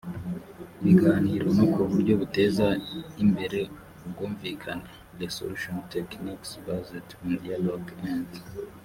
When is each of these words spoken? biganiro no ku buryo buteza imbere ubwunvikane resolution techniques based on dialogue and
biganiro 0.83 1.47
no 1.57 1.65
ku 1.73 1.81
buryo 1.89 2.13
buteza 2.21 2.67
imbere 3.23 3.59
ubwunvikane 4.05 4.85
resolution 5.21 5.75
techniques 5.95 6.49
based 6.65 7.09
on 7.21 7.29
dialogue 7.43 7.89
and 8.11 8.29